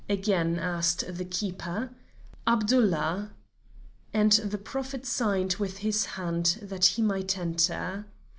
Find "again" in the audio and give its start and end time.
0.09-0.57